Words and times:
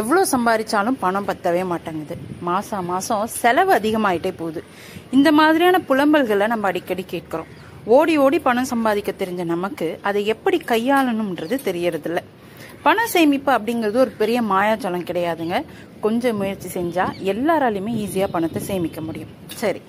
எவ்வளோ 0.00 0.22
சம்பாதிச்சாலும் 0.32 0.96
பணம் 1.02 1.26
பத்தவே 1.28 1.62
மாட்டேங்குது. 1.72 2.14
மாதம் 2.48 2.88
மாதம் 2.92 3.26
செலவு 3.40 3.72
அதிகமாயிட்டே 3.78 4.32
போகுது. 4.40 4.60
இந்த 5.16 5.28
மாதிரியான 5.38 5.80
புலம்பல்களை 5.88 6.46
நம்ம 6.52 6.68
அடிக்கடி 6.70 7.04
கேட்குறோம். 7.12 7.50
ஓடி 7.96 8.14
ஓடி 8.24 8.38
பணம் 8.46 8.70
சம்பாதிக்க 8.72 9.10
தெரிஞ்ச 9.20 9.42
நமக்கு 9.54 9.86
அதை 10.08 10.20
எப்படி 10.34 10.58
கையாளணும்ன்றது 10.72 11.58
தெரியறதில்ல. 11.68 12.22
பண 12.86 13.06
சேமிப்பு 13.14 13.50
அப்படிங்கிறது 13.56 13.98
ஒரு 14.04 14.12
பெரிய 14.20 14.38
மாயாஜலம் 14.50 15.06
கிடையாதுங்க. 15.10 15.56
கொஞ்சம் 16.04 16.38
முயற்சி 16.40 16.68
செஞ்சால் 16.76 17.14
எல்லாராலையுமே 17.32 17.94
ஈஸியாக 18.02 18.34
பணத்தை 18.34 18.60
சேமிக்க 18.68 19.00
முடியும். 19.08 19.32
சரி 19.62 19.80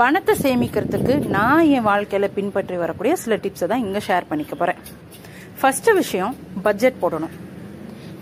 பணத்தை 0.00 0.34
சேமிக்கிறதுக்கு 0.44 1.14
நான் 1.36 1.66
என் 1.76 1.88
வாழ்க்கையில் 1.90 2.34
பின்பற்றி 2.36 2.76
வரக்கூடிய 2.84 3.14
சில 3.24 3.36
டிப்ஸை 3.44 3.66
தான் 3.72 3.84
இங்கே 3.86 4.02
ஷேர் 4.08 4.30
பண்ணிக்க 4.30 4.54
போகிறேன் 4.60 4.80
ஃபஸ்ட்டு 5.60 5.98
விஷயம் 6.02 6.32
பட்ஜெட் 6.66 7.02
போடணும். 7.02 7.34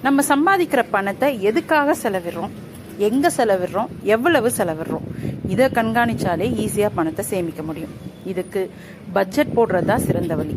நம்ம 0.04 0.22
சம்பாதிக்கிற 0.28 0.84
பணத்தை 0.90 1.42
எதுக்காக 1.42 1.94
செலவிடுறோம்? 2.02 2.52
எங்க 2.96 3.30
செலவிடுறோம்? 3.36 3.90
எவ்வளவு 4.02 4.48
செலவிடுறோம்? 4.56 5.04
இதை 5.48 5.66
கண்காணிச்சாலே 5.66 6.46
ஈஸியா 6.64 6.88
பணத்தை 6.94 7.24
சேமிக்க 7.24 7.62
முடியும். 7.62 7.92
இதுக்கு 8.24 8.70
பட்ஜெட் 9.12 9.52
போடுறதா 9.56 9.96
சிறந்த 9.96 10.34
வழி. 10.34 10.54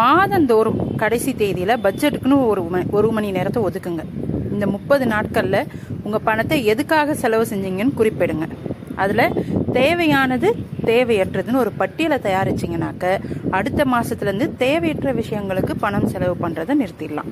மாதந்தோறும் 0.00 0.94
கடைசி 0.96 1.32
தேதியில 1.32 1.76
பட்ஜெட்டுக்குன்னு 1.86 2.46
ஒரு 2.46 2.62
ஒரு 2.90 3.10
மணி 3.10 3.30
நேரத்தை 3.30 3.62
ஒதுக்குங்க. 3.62 4.04
இந்த 4.52 4.66
முப்பது 4.66 5.04
நாட்கள்ல 5.04 5.66
உங்க 6.02 6.18
பணத்தை 6.18 6.64
எதுக்காக 6.64 7.14
செலவு 7.14 7.46
செஞ்சீங்கன்னு 7.50 7.98
குறிப்பிடுங்க. 7.98 8.48
அதுல 8.96 9.30
தேவையானது 9.72 10.48
தேவையற்றதுன்னு 10.84 11.62
ஒரு 11.64 11.72
பட்டியலை 11.72 12.18
தயாரிச்சிங்கனாக்க 12.18 13.04
அடுத்த 13.50 13.84
மாசத்துல 13.84 14.30
இருந்து 14.30 14.56
தேவையற்ற 14.56 15.14
விஷயங்களுக்கு 15.14 15.74
பணம் 15.78 16.08
செலவு 16.08 16.36
பண்றதை 16.42 16.74
நிறுத்திடலாம். 16.82 17.30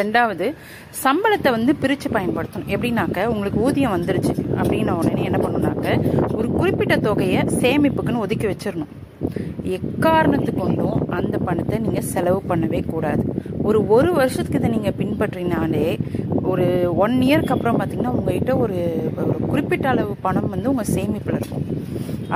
ரெண்டாவது 0.00 0.46
சம்பளத்தை 1.02 1.50
வந்து 1.56 1.72
பிரித்து 1.82 2.08
பயன்படுத்தணும். 2.16 2.70
எப்படின்னாக்க 2.74 3.26
உங்களுக்கு 3.34 3.58
ஊதியம் 3.66 3.94
வந்துருச்சு 3.96 4.34
அப்படின்ன 4.60 4.96
உடனே 5.00 5.22
என்ன 5.30 5.38
பண்ணணும்னாக்க 5.44 5.88
ஒரு 6.38 6.48
குறிப்பிட்ட 6.58 6.96
தொகையை 7.06 7.42
சேமிப்புக்குன்னு 7.62 8.24
ஒதுக்கி 8.26 8.48
வச்சிடணும் 8.52 8.94
எக்காரணத்து 9.78 10.52
கொண்டும் 10.60 11.00
அந்த 11.18 11.36
பணத்தை 11.46 11.76
நீங்கள் 11.86 12.06
செலவு 12.12 12.40
பண்ணவே 12.50 12.80
கூடாது. 12.92 13.22
ஒரு 13.68 13.78
ஒரு 13.96 14.10
வருஷத்துக்கு 14.20 14.60
இதை 14.60 14.70
நீங்கள் 14.76 14.96
பின்பற்றினாலே 15.00 15.86
ஒரு 16.50 16.66
ஒன் 17.04 17.16
இயர்க்கு 17.26 17.54
அப்புறம் 17.56 17.78
பார்த்தீங்கன்னா 17.80 18.14
உங்கள்கிட்ட 18.18 18.52
ஒரு 18.64 18.78
ஒரு 19.26 19.38
குறிப்பிட்ட 19.50 19.86
அளவு 19.92 20.14
பணம் 20.26 20.50
வந்து 20.54 20.70
உங்கள் 20.72 20.90
சேமிப்பில் 20.94 21.38
இருக்கும். 21.40 21.66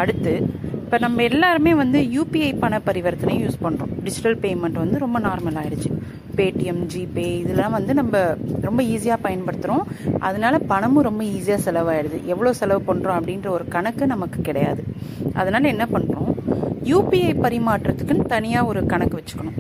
அடுத்து 0.03 0.35
இப்போ 0.83 0.99
நம்ம 1.05 1.23
எல்லாருமே 1.31 1.73
வந்து 1.83 1.99
யூபிஐ 2.17 2.51
பண 2.65 2.81
பரிவர்த்தனை 2.89 3.35
யூஸ் 3.45 3.63
பண்ணுறோம் 3.65 3.93
டிஜிட்டல் 4.07 4.39
பேமெண்ட் 4.45 4.79
வந்து 4.83 4.99
ரொம்ப 5.05 5.19
நார்மல் 5.27 5.59
ஆயிடுச்சு. 5.61 5.91
பேடிஎம் 6.39 6.83
ஜிபே 6.93 7.27
இதெல்லாம் 7.43 7.75
வந்து 7.77 7.93
நம்ம 8.01 8.23
ரொம்ப 8.67 8.81
ஈஸியாக 8.95 9.19
பயன்படுத்துகிறோம் 9.27 9.85
அதனால 10.29 10.55
பணமும் 10.73 11.07
ரொம்ப 11.09 11.23
ஈஸியாக 11.37 11.61
செலவாயிடுது. 11.67 12.19
எவ்வளோ 12.33 12.53
செலவு 12.61 12.83
பண்ணுறோம் 12.91 13.19
அப்படின்ற 13.21 13.51
ஒரு 13.57 13.67
கணக்கு 13.77 14.07
நமக்கு 14.15 14.41
கிடையாது. 14.49 14.83
அதனால் 15.41 15.73
என்ன 15.75 15.87
பண்ணுறோம் 15.95 16.33
யூபிஐ 16.93 17.33
பரிமாற்றத்துக்குன்னு 17.45 18.33
தனியாக 18.35 18.71
ஒரு 18.71 18.83
கணக்கு 18.95 19.19
வச்சுக்கணும். 19.21 19.59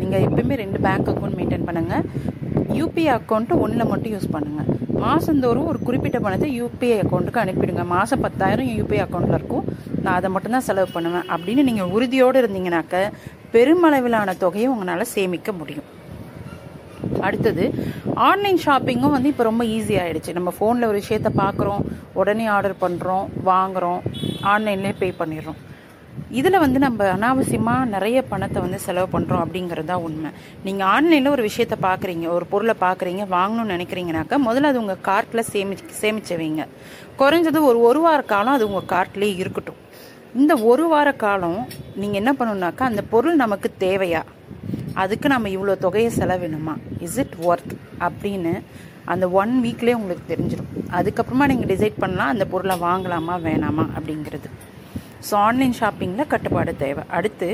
நீங்கள் 0.00 0.24
எப்பயுமே 0.28 0.56
ரெண்டு 0.64 0.78
பேங்க் 0.86 1.10
அக்கௌண்ட் 1.12 1.38
மெயின்டைன் 1.40 1.68
பண்ணுங்கள் 1.68 2.06
யூபிஐ 2.78 3.10
அக்கௌண்ட்டு 3.18 3.58
ஒன்றில் 3.64 3.90
மட்டும் 3.90 4.14
யூஸ் 4.14 4.32
பண்ணுங்கள் 4.34 4.70
மாதந்தோறும் 5.02 5.68
ஒரு 5.70 5.78
குறிப்பிட்ட 5.86 6.18
பணத்தை 6.24 6.48
யூபிஐ 6.58 6.96
அக்கௌண்ட்டுக்கு 7.02 7.42
அனுப்பிடுங்க. 7.42 7.82
மாதம் 7.94 8.22
பத்தாயிரம் 8.24 8.68
யூபிஐ 8.76 9.00
அக்கௌண்ட்டில் 9.04 9.38
இருக்கும். 9.38 9.64
நான் 10.04 10.16
அதை 10.18 10.28
மட்டும்தான் 10.34 10.66
செலவு 10.68 10.88
பண்ணுவேன் 10.94 11.28
அப்படின்னு 11.34 11.62
நீங்கள் 11.68 11.92
உறுதியோடு 11.96 12.40
இருந்தீங்கனாக்க 12.42 13.02
பெருமளவிலான 13.54 14.36
தொகையை 14.44 14.68
உங்களால் 14.74 15.12
சேமிக்க 15.14 15.52
முடியும். 15.60 15.88
அடுத்தது 17.28 17.66
ஆன்லைன் 18.28 18.62
ஷாப்பிங்கும் 18.66 19.14
வந்து 19.16 19.30
இப்போ 19.32 19.46
ரொம்ப 19.50 19.64
ஈஸி 19.76 19.96
ஆகிடுச்சு 20.02 20.38
நம்ம 20.38 20.52
ஃபோனில் 20.56 20.88
ஒரு 20.90 20.98
விஷயத்த 21.02 21.30
பார்க்குறோம் 21.42 21.84
உடனே 22.20 22.46
ஆர்டர் 22.56 22.82
பண்ணுறோம் 22.84 23.28
வாங்குறோம் 23.52 24.02
ஆன்லைன்லேயே 24.54 24.96
பே 25.02 25.08
பண்ணிடுறோம். 25.22 25.60
இதில் 26.38 26.62
வந்து 26.62 26.78
நம்ம 26.84 27.06
அனாவசியமாக 27.14 27.90
நிறைய 27.94 28.18
பணத்தை 28.30 28.58
வந்து 28.64 28.78
செலவு 28.84 29.08
பண்ணுறோம் 29.14 29.42
அப்படிங்கிறது 29.44 29.88
தான் 29.90 30.04
உண்மை. 30.06 30.30
நீங்கள் 30.66 30.88
ஆன்லைனில் 30.94 31.32
ஒரு 31.34 31.42
விஷயத்த 31.48 31.76
பார்க்குறீங்க 31.86 32.26
ஒரு 32.36 32.44
பொருளை 32.52 32.74
பார்க்குறீங்க 32.84 33.24
வாங்கணும்னு 33.36 33.74
நினைக்கிறீங்கனாக்கா 33.74 34.38
முதல்ல 34.46 34.70
அது 34.72 34.82
உங்கள் 34.82 35.02
கார்ட்டில் 35.08 35.48
சேமி 35.52 35.76
சேமிச்சு 36.02 36.36
வைங்க 36.40 36.64
குறைஞ்சது 37.20 37.60
ஒரு 37.70 37.80
ஒரு 37.88 38.02
வார 38.06 38.20
காலம் 38.32 38.56
அது 38.58 38.68
உங்கள் 38.70 38.90
கார்ட்லேயே 38.94 39.36
இருக்கட்டும். 39.42 39.80
இந்த 40.42 40.52
ஒரு 40.70 40.86
வார 40.92 41.08
காலம் 41.24 41.60
நீங்கள் 42.00 42.20
என்ன 42.22 42.32
பண்ணணுன்னாக்கா 42.38 42.84
அந்த 42.90 43.02
பொருள் 43.12 43.42
நமக்கு 43.44 43.68
தேவையா? 43.84 44.22
அதுக்கு 45.02 45.28
நம்ம 45.32 45.48
இவ்வளோ 45.48 45.74
தொகையை 45.84 46.10
செலவிடணுமா? 46.18 46.74
இஸ் 47.06 47.18
இட் 47.22 47.34
ஒர்த் 47.48 47.72
அப்படின்னு 48.06 48.52
அந்த 49.12 49.24
ஒன் 49.40 49.54
வீக்லேயே 49.64 49.96
உங்களுக்கு 50.00 50.24
தெரிஞ்சிடும் 50.32 50.70
அதுக்கப்புறமா 50.98 51.46
நீங்கள் 51.52 51.70
டிசைட் 51.72 51.96
பண்ணலாம் 52.04 52.32
அந்த 52.34 52.44
பொருளை 52.52 52.76
வாங்கலாமா 52.86 53.34
வேணாமா 53.48 53.84
அப்படிங்கிறது. 53.96 54.48
ஸோ 55.28 55.34
ஆன்லைன் 55.48 55.74
ஷாப்பிங்கில் 55.80 56.30
கட்டுப்பாடு 56.32 56.72
தேவை. 56.84 57.02
அடுத்து 57.18 57.48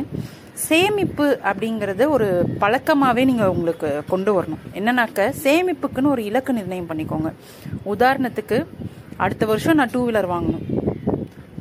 சேமிப்பு 0.67 1.27
அப்படிங்கிறது 1.51 2.05
ஒரு 2.17 2.29
பழக்கமாகவே 2.63 3.23
நீங்கள் 3.31 3.53
உங்களுக்கு 3.57 3.91
கொண்டு 4.13 4.31
வரணும். 4.37 4.63
என்னன்னாக்க 4.79 5.29
சேமிப்புக்குன்னு 5.45 6.13
ஒரு 6.15 6.25
இலக்கு 6.31 6.53
நிர்ணயம் 6.59 6.91
பண்ணிக்கோங்க. 6.91 7.31
உதாரணத்துக்கு 7.95 8.59
அடுத்த 9.25 9.47
வருஷம் 9.53 9.79
நான் 9.81 9.93
டூ 9.93 10.03
வீலர் 10.09 10.33
வாங்கணும். 10.35 10.67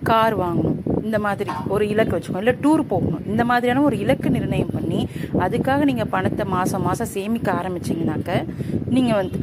கார் 0.09 0.35
வாங்கணும். 0.43 0.77
இந்த 1.05 1.17
மாதிரி 1.25 1.51
ஒரு 1.75 1.83
இலக்கு 1.93 2.15
வச்சுக்கோங்க 2.15 2.43
இல்லை 2.45 2.55
டூர் 2.65 2.83
போகணும். 2.93 3.23
இந்த 3.31 3.43
மாதிரியான 3.51 3.83
ஒரு 3.89 3.97
இலக்கு 4.03 4.29
நிர்ணயம் 4.37 4.75
பண்ணி 4.77 4.99
அதுக்காக 5.45 5.85
நீங்கள் 5.91 6.11
பணத்தை 6.15 6.45
மாதம் 6.55 6.85
மாதம் 6.87 7.13
சேமிக்க 7.15 7.49
ஆரம்பிச்சிங்கனாக்க 7.59 8.31
நீங்கள் 8.97 9.19
வந்து 9.21 9.37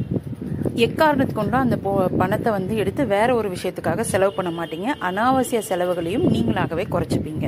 எக்காரணத்து 0.85 1.33
கொண்டும் 1.37 1.63
அந்த 1.65 1.77
போ 1.83 1.91
பணத்தை 2.21 2.49
வந்து 2.55 2.73
எடுத்து 2.81 3.03
வேற 3.13 3.29
ஒரு 3.39 3.47
விஷயத்துக்காக 3.53 4.03
செலவு 4.09 4.31
பண்ண 4.35 4.49
மாட்டீங்க. 4.57 4.87
அனாவசிய 5.07 5.59
செலவுகளையும் 5.69 6.25
நீங்களாகவே 6.33 6.85
குறைச்சிப்பீங்க. 6.93 7.45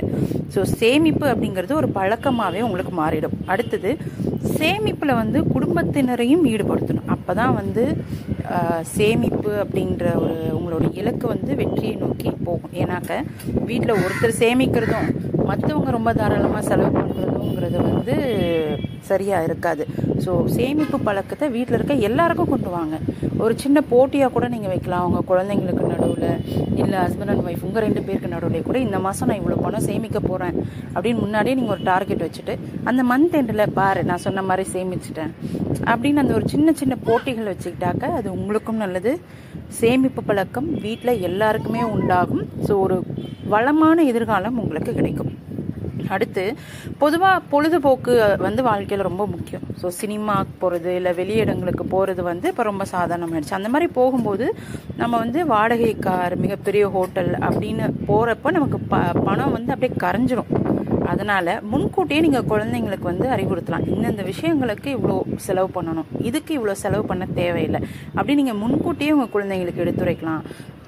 ஸோ 0.54 0.62
சேமிப்பு 0.80 1.26
அப்படிங்கிறது 1.34 1.74
ஒரு 1.82 1.90
பழக்கமாகவே 1.98 2.62
உங்களுக்கு 2.68 2.94
மாறிடும். 3.02 3.36
அடுத்தது 3.54 3.92
சேமிப்பில் 4.58 5.20
வந்து 5.22 5.42
குடும்பத்தினரையும் 5.56 6.46
ஈடுபடுத்தணும். 6.54 7.10
அப்போ 7.16 7.34
தான் 7.42 7.54
வந்து 7.62 7.84
சேமிப்பு 8.96 9.52
அப்படின்ற 9.64 10.06
ஒரு 10.24 10.36
உங்களோட 10.58 10.86
இலக்கு 11.00 11.26
வந்து 11.28 11.52
வெற்றியை 11.56 11.94
நோக்கி 12.04 12.30
போகும். 12.48 12.74
ஏன்னாக்க 12.82 13.14
வீட்டில் 13.70 14.00
ஒருத்தர் 14.04 14.40
சேமிக்கிறதும் 14.44 15.10
மற்றவங்க 15.50 15.92
ரொம்ப 15.98 16.14
தாராளமாக 16.14 16.64
செலவு 16.70 16.92
பண்ணுறதுங்கிறது 16.98 17.78
வந்து 17.90 18.16
சரியாக 19.12 19.48
இருக்காது. 19.50 19.84
ஸோ 20.24 20.32
சேமிப்பு 20.58 20.98
பழக்கத்தை 21.08 21.48
வீட்டில் 21.58 21.78
இருக்க 21.78 21.94
எல்லாருக்கும் 22.10 22.52
கொண்டு 22.54 22.70
வாங்க. 22.78 22.96
ஒரு 23.44 23.54
சின்ன 23.64 23.78
போட்டியாக 23.92 24.32
கூட 24.36 24.46
நீங்கள் 24.54 24.72
வைக்கலாம். 24.74 25.04
அவங்க 25.06 25.20
குழந்தைங்களுக்கு 25.32 25.92
நடுவில் 25.92 26.28
இல்லை 26.82 26.98
ஹஸ்பண்ட் 27.04 27.32
அண்ட் 27.32 27.46
ஒய்ஃப் 27.48 27.64
உங்கள் 27.68 27.84
ரெண்டு 27.86 28.02
பேருக்கு 28.08 28.34
நடுவில் 28.34 28.66
கூட 28.68 28.78
இந்த 28.86 28.98
மாதம் 29.06 29.30
நான் 29.30 29.40
இவ்வளோ 29.42 29.58
பணம் 29.66 29.86
சேமிக்க 29.88 30.20
போகிறேன் 30.28 30.56
அப்படின்னு 30.94 31.24
முன்னாடியே 31.26 31.56
நீங்கள் 31.60 31.76
ஒரு 31.76 31.84
டார்கெட் 31.92 32.24
வச்சுட்டு 32.26 32.54
அந்த 32.90 33.02
மந்த் 33.12 33.38
எண்டில் 33.40 33.74
பாரு 33.80 34.02
நான் 34.10 34.24
சொன்ன 34.26 34.44
மாதிரி 34.50 34.66
சேமிச்சிட்டேன். 34.76 35.34
அப்படின்னு 35.92 36.24
அந்த 36.24 36.34
ஒரு 36.40 36.48
சின்ன 36.54 36.74
சின்ன 36.82 36.98
போட்டிகள் 37.08 37.52
வச்சுக்கிட்டாக்க 37.54 38.14
அது 38.20 38.28
உங்களுக்கும் 38.38 38.82
நல்லது. 38.84 39.14
சேமிப்பு 39.80 40.22
பழக்கம் 40.30 40.70
வீட்டில் 40.86 41.22
எல்லாருக்குமே 41.30 41.84
உண்டாகும். 41.96 42.46
ஸோ 42.68 42.76
ஒரு 42.86 42.98
வளமான 43.54 44.04
எதிர்காலம் 44.12 44.60
உங்களுக்கு 44.64 44.94
கிடைக்கும். 45.00 45.32
அடுத்து 46.16 46.44
பொதுவாக 47.04 47.44
பொழுதுபோக்கு 47.52 48.14
வந்து 48.46 48.62
வாழ்க்கையில் 48.70 49.08
ரொம்ப 49.10 49.26
முக்கியம். 49.34 49.66
ஸோ 49.82 49.90
சினிமாக்கு 50.02 50.54
போகிறது 50.64 50.94
இல்லை 51.00 51.14
வெளியிடங்களுக்கு 51.22 51.86
போகிறது 51.96 52.24
வந்து 52.32 52.48
இப்போ 52.54 52.66
ரொம்ப 52.72 52.86
சாதாரணமாயிடுச்சு. 52.96 53.58
அந்த 53.60 53.72
மாதிரி 53.76 53.90
போகும்போது 54.00 54.48
நம்ம 55.02 55.14
வந்து 55.24 55.40
வாடகை 55.54 55.94
கார் 56.08 56.36
மிகப்பெரிய 56.46 56.86
ஹோட்டல் 56.96 57.32
அப்படின்னு 57.50 57.88
போகிறப்ப 58.10 58.56
நமக்கு 58.60 58.80
ப 58.94 59.04
பணம் 59.28 59.56
வந்து 59.58 59.74
அப்படியே 59.76 60.00
கரைஞ்சிரும். 60.06 60.52
அதனால் 61.12 61.52
முன்கூட்டியே 61.70 62.20
நீங்கள் 62.26 62.50
குழந்தைங்களுக்கு 62.50 63.06
வந்து 63.12 63.28
அறிவுறுத்தலாம். 63.36 63.86
இந்தந்த 63.94 64.24
விஷயங்களுக்கு 64.32 64.90
இவ்வளோ 64.98 65.16
செலவு 65.46 65.70
பண்ணணும். 65.78 66.10
இதுக்கு 66.30 66.52
இவ்வளோ 66.58 66.76
செலவு 66.84 67.04
பண்ண 67.12 67.26
தேவையில்லை. 67.40 67.80
அப்படி 68.18 68.36
நீங்கள் 68.42 68.60
முன்கூட்டியே 68.64 69.14
உங்கள் 69.16 69.34
குழந்தைங்களுக்கு 69.36 69.84
எடுத்துரைக்கலாம். 69.86 70.44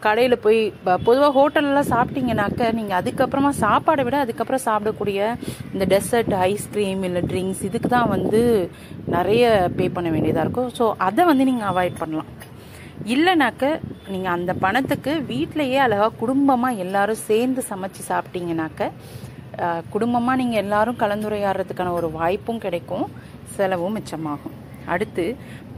கடையில் 0.06 0.36
போய் 0.46 0.60
பொதுவாக 1.08 1.32
ஹோட்டல்லாம் 1.38 1.90
சாப்பிட்டீங்கனாக்க 1.94 2.70
நீங்கள் 2.80 2.98
அதுக்கப்புறமா 3.00 3.52
சாப்பாடை 3.64 4.04
விட 4.08 4.18
அதுக்கப்புறம் 4.26 4.64
சாப்பிடக்கூடிய 4.68 5.20
இந்த 5.74 5.86
டெசர்ட் 5.94 6.34
ஐஸ்கிரீம் 6.50 7.04
இல்லை 7.10 7.24
ட்ரிங்க்ஸ் 7.32 7.64
இதுக்கு 7.70 7.90
தான் 7.96 8.12
வந்து 8.16 8.42
நிறைய 9.16 9.44
பே 9.80 9.88
பண்ண 9.98 10.10
வேண்டியதாக 10.16 10.46
இருக்கும். 10.46 10.72
ஸோ 10.80 10.88
அதை 11.08 11.26
வந்து 11.32 11.50
நீங்கள் 11.52 11.70
அவாய்ட் 11.72 12.00
பண்ணலாம். 12.04 12.32
இல்லைனாக்க 13.16 13.66
நீங்கள் 14.14 14.36
அந்த 14.38 14.52
பணத்துக்கு 14.64 15.12
வீட்டிலையே 15.34 15.78
அழகாக 15.88 16.18
குடும்பமாக 16.22 16.82
எல்லாரும் 16.86 17.24
சேர்ந்து 17.30 17.64
சமைச்சு 17.72 18.04
சாப்பிட்டீங்கனாக்க 18.12 18.90
குடும்பமாக 19.94 20.40
நீங்கள் 20.42 20.62
எல்லாரும் 20.64 21.00
கலந்துரையாடுறதுக்கான 21.04 21.94
ஒரு 22.00 22.10
வாய்ப்பும் 22.20 22.64
கிடைக்கும். 22.66 23.08
செலவும் 23.56 23.96
மிச்சமாகும். 23.98 24.56
அடுத்து 24.94 25.26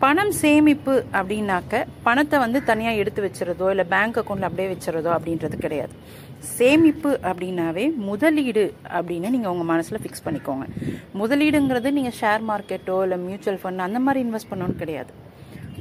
பணம் 0.04 0.34
சேமிப்பு 0.42 0.94
அப்படின்னாக்க 1.20 1.82
பணத்தை 2.06 2.38
வந்து 2.44 2.60
தனியாக 2.70 3.02
எடுத்து 3.02 3.22
வச்சுறதோ 3.26 3.68
இல்லை 3.74 3.86
பேங்க் 3.94 4.20
அக்கௌண்ட்ல 4.22 4.50
அப்படியே 4.50 4.70
வச்சுறதோ 4.74 5.12
அப்படின்றது 5.18 5.58
கிடையாது. 5.66 5.94
சேமிப்பு 6.58 7.12
அப்படின்னாவே 7.30 7.86
முதலீடு 8.10 8.66
அப்படின்னு 8.96 9.34
நீங்கள் 9.36 9.54
உங்கள் 9.54 9.70
மனசில் 9.74 10.02
ஃபிக்ஸ் 10.04 10.26
பண்ணிக்கோங்க. 10.26 10.66
முதலீடுங்கிறது 11.22 11.92
நீங்கள் 11.98 12.18
ஷேர் 12.22 12.44
மார்க்கெட்டோ 12.52 12.98
இல்லை 13.06 13.20
மியூச்சுவல் 13.28 13.62
ஃபண்ட் 13.64 13.86
அந்த 13.88 14.02
மாதிரி 14.08 14.22
இன்வெஸ்ட் 14.26 14.52
பண்ணணும்னு 14.52 14.82
கிடையாது. 14.84 15.14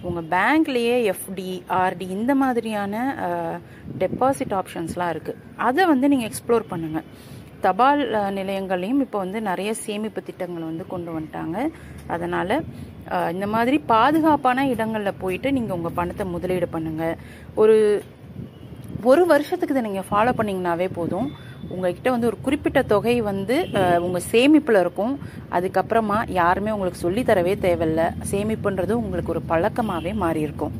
உங்கள் 0.08 0.28
பேங்க்லேயே 0.34 0.94
எஃப்டி 1.10 1.50
ஆர்டி 1.82 2.06
இந்த 2.18 2.32
மாதிரியான 2.42 2.94
டெபாசிட் 4.00 4.54
ஆப்ஷன்ஸ்லாம் 4.60 5.12
இருக்குது 5.14 5.40
அதை 5.68 5.82
வந்து 5.92 6.06
நீங்கள் 6.12 6.28
எக்ஸ்ப்ளோர் 6.30 6.70
பண்ணுங்கள் 6.72 7.06
தபால் 7.66 8.02
நிலையங்களையும் 8.38 9.02
இப்போ 9.04 9.18
வந்து 9.24 9.38
நிறைய 9.50 9.70
சேமிப்பு 9.84 10.20
திட்டங்கள் 10.28 10.70
வந்து 10.70 10.84
கொண்டு 10.92 11.10
வந்துட்டாங்க. 11.14 11.56
அதனால் 12.14 12.54
இந்த 13.34 13.46
மாதிரி 13.54 13.76
பாதுகாப்பான 13.92 14.66
இடங்களில் 14.74 15.20
போயிட்டு 15.22 15.48
நீங்கள் 15.56 15.76
உங்கள் 15.78 15.96
பணத்தை 16.00 16.26
முதலீடு 16.34 16.68
பண்ணுங்கள் 16.74 17.16
ஒரு 17.62 17.76
ஒரு 19.10 19.22
வருஷத்துக்கு 19.30 19.74
இதை 19.74 19.82
நீங்கள் 19.86 20.08
ஃபாலோ 20.08 20.32
பண்ணிங்கனாவே 20.38 20.86
போதும். 20.98 21.28
உங்ககிட்ட 21.74 22.08
வந்து 22.14 22.28
ஒரு 22.30 22.38
குறிப்பிட்ட 22.46 22.80
தொகை 22.92 23.14
வந்து 23.30 23.56
உங்கள் 24.06 24.26
சேமிப்பில் 24.32 24.80
இருக்கும். 24.84 25.14
அதுக்கப்புறமா 25.56 26.18
யாருமே 26.40 26.74
உங்களுக்கு 26.76 27.04
சொல்லித் 27.04 27.30
தரவே 27.30 27.54
தேவையில்ல. 27.66 28.04
சேமிப்புன்றது 28.32 28.94
உங்களுக்கு 29.02 29.34
ஒரு 29.36 29.42
பழக்கமாகவே 29.52 30.14
மாறி 30.24 30.42
இருக்கும் 30.48 30.74